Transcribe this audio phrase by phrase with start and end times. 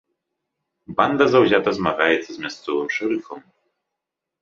[1.01, 3.49] Банда заўзята змагаецца з мясцовым шэрыфам.